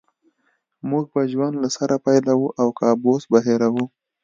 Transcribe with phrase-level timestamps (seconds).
[0.89, 3.85] موږ به ژوند له سره پیلوو او کابوس به هېروو